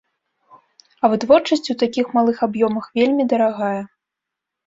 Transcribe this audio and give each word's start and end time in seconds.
А 1.03 1.09
вытворчасць 1.13 1.69
у 1.73 1.75
такіх 1.83 2.09
малых 2.17 2.37
аб'ёмах 2.47 2.85
вельмі 3.01 3.23
дарагая. 3.35 3.81